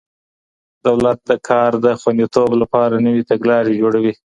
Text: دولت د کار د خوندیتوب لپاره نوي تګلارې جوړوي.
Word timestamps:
دولت 0.87 1.19
د 1.29 1.31
کار 1.47 1.71
د 1.85 1.87
خوندیتوب 2.01 2.51
لپاره 2.61 3.03
نوي 3.07 3.23
تګلارې 3.31 3.79
جوړوي. 3.81 4.13